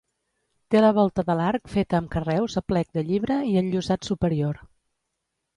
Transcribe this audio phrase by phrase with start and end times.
[0.75, 4.63] Té la volta de l'arc feta amb carreus a plec de llibre i enllosat superior.